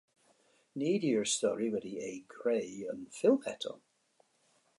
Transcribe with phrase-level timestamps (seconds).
[0.83, 3.77] Nid yw'r stori wedi ei greu'n ffilm eto.